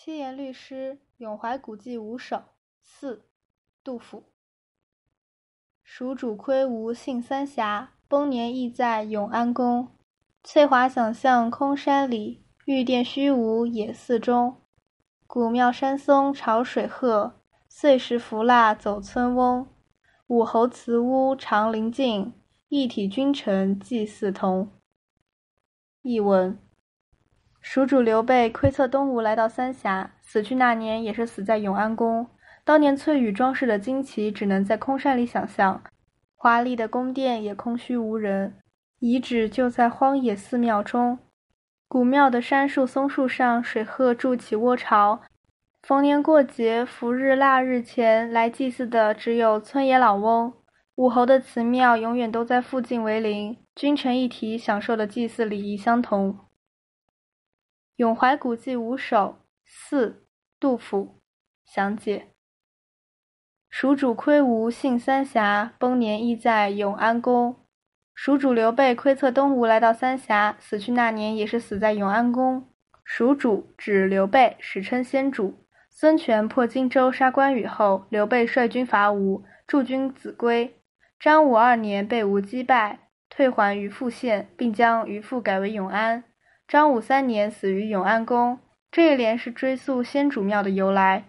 [0.00, 2.40] 七言律诗，咏怀古迹五首。
[2.80, 3.24] 四，
[3.82, 4.22] 杜甫。
[5.82, 9.88] 蜀主窥吴信三峡，丰年役在永安宫。
[10.44, 14.62] 翠华想象空山里，玉殿虚无野寺中。
[15.26, 19.66] 古庙山松潮水鹤，碎石浮蜡走村翁。
[20.28, 22.32] 武侯祠屋长陵静，
[22.68, 24.70] 一体君臣祭祀同。
[26.02, 26.56] 译文。
[27.70, 32.26] 蜀主刘备窥测东吴，来到三峡，死去那年也是死在永安宫。
[32.64, 35.82] 当年翠羽装饰的旌旗，只能在空山里想象；
[36.34, 38.54] 华丽的宫殿也空虚无人，
[39.00, 41.18] 遗址就在荒野寺庙中。
[41.86, 45.20] 古庙的杉树、松树上，水鹤筑起窝巢。
[45.82, 50.54] 逢年过节、伏日、腊日前来祭祀的，只有村野老翁。
[50.96, 56.38] 武侯的祠庙永远都在附近为邻，君臣一体享受的祭祀礼仪相同。
[57.98, 60.22] 咏怀古迹五首四，
[60.60, 61.16] 杜甫。
[61.64, 62.28] 详解：
[63.68, 67.56] 蜀主窥吴信三峡，崩年亦在永安宫。
[68.14, 72.68] 蜀主刘备窥测东吴，来到三峡，死去那年也是死在永安宫。
[73.02, 75.66] 蜀主指刘备，史称先主。
[75.90, 80.80] 孙权破荆州杀关羽后，刘备率军伐吴，驻军秭归。
[81.18, 86.22] 张武二年被吴击败，退还于富县，并将于富改为永安。
[86.68, 88.58] 张武三年死于永安宫，
[88.90, 91.24] 这一联是追溯先主庙的由来。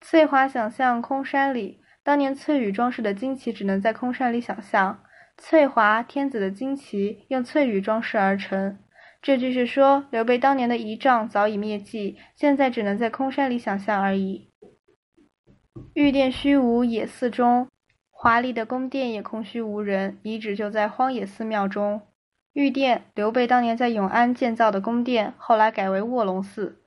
[0.00, 5.04] 翠华想象空山里，当年翠羽装饰的旌旗只能在空山里想象。
[5.36, 8.78] 翠华天子的旌旗用翠羽装饰而成，
[9.20, 14.50] 这句是说刘备当年的仪仗早已灭迹，现在只能在空山里想象而已。
[15.92, 17.68] 玉殿虚无野寺中，
[18.10, 22.00] 华丽的宫殿也空虚无人，遗址就在荒野寺庙中。
[22.52, 26.82] 玉殿，刘备当年在永安建造的宫殿，后来改为卧龙寺。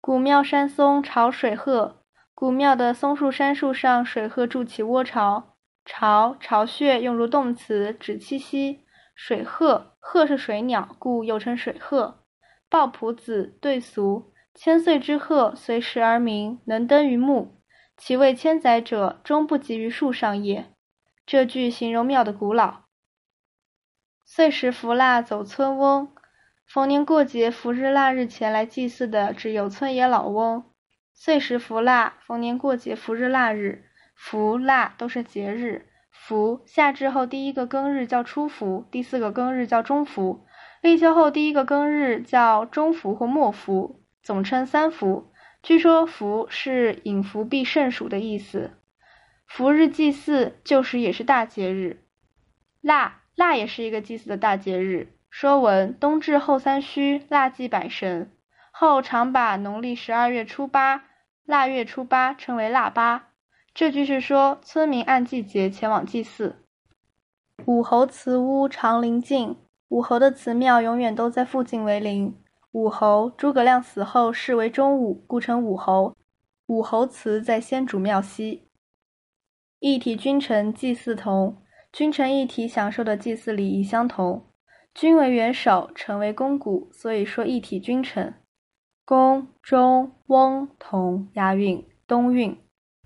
[0.00, 2.02] 古庙山松巢水鹤，
[2.34, 5.56] 古庙的松树、杉树上，水鹤筑起窝巢。
[5.86, 8.84] 巢，巢穴用如动词，指栖息。
[9.14, 12.24] 水鹤，鹤是水鸟，故又称水鹤。
[12.68, 14.32] 抱朴子，对俗。
[14.54, 17.60] 千岁之鹤，随时而鸣，能登于木。
[17.96, 20.72] 其为千载者，终不及于树上也。
[21.24, 22.82] 这句形容庙的古老。
[24.26, 26.08] 岁时伏腊走村翁，
[26.66, 30.64] 逢年过节、伏日、腊日前来祭祀的只有村野老翁。
[31.12, 35.86] 岁时伏腊，逢年过节、伏日、腊日，伏腊都是节日。
[36.10, 40.46] 伏夏至后第一个庚日叫初伏，第四个庚日叫中伏。
[40.80, 45.30] 立秋后第一个庚日叫中伏或末伏，总称三伏。
[45.62, 48.70] 据说伏是引伏必胜暑的意思。
[49.46, 52.04] 伏日祭祀，旧时也是大节日。
[52.80, 53.20] 腊。
[53.34, 55.08] 腊也是一个祭祀的大节日。
[55.30, 58.30] 说文：冬至后三虚，腊祭百神。
[58.70, 61.04] 后常把农历十二月初八、
[61.44, 63.30] 腊月初八称为腊八。
[63.72, 66.56] 这句是说村民按季节前往祭祀。
[67.66, 69.56] 武侯祠屋长陵近，
[69.88, 72.36] 武侯的祠庙永远都在附近为邻。
[72.70, 76.16] 武侯诸葛亮死后谥为忠武，故称武侯。
[76.66, 78.68] 武侯祠在先主庙西。
[79.80, 81.56] 一体君臣祭祀同。
[81.94, 84.46] 君臣一体享受的祭祀礼仪相同，
[84.92, 88.34] 君为元首，臣为肱骨，所以说一体君臣。
[89.04, 92.58] 宫、中、翁、同押韵，东韵。